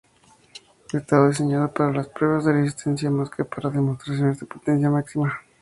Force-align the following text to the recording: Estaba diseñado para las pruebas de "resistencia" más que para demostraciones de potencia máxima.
Estaba 0.91 1.27
diseñado 1.29 1.71
para 1.71 1.93
las 1.93 2.07
pruebas 2.07 2.45
de 2.45 2.53
"resistencia" 2.53 3.11
más 3.11 3.29
que 3.29 3.45
para 3.45 3.69
demostraciones 3.69 4.39
de 4.39 4.47
potencia 4.47 4.89
máxima. 4.89 5.31